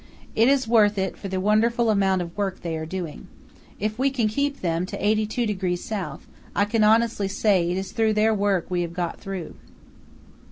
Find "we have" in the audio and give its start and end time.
8.71-8.93